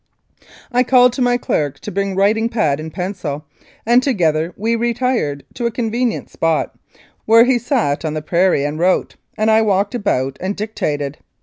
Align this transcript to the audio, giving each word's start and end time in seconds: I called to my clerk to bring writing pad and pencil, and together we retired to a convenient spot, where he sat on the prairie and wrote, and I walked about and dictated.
I 0.71 0.81
called 0.81 1.13
to 1.13 1.21
my 1.21 1.37
clerk 1.37 1.79
to 1.81 1.91
bring 1.91 2.15
writing 2.15 2.49
pad 2.49 2.79
and 2.79 2.91
pencil, 2.91 3.45
and 3.85 4.01
together 4.01 4.51
we 4.57 4.75
retired 4.75 5.43
to 5.53 5.67
a 5.67 5.71
convenient 5.71 6.31
spot, 6.31 6.73
where 7.25 7.43
he 7.45 7.59
sat 7.59 8.03
on 8.03 8.15
the 8.15 8.23
prairie 8.23 8.65
and 8.65 8.79
wrote, 8.79 9.17
and 9.37 9.51
I 9.51 9.61
walked 9.61 9.93
about 9.93 10.37
and 10.41 10.55
dictated. 10.55 11.19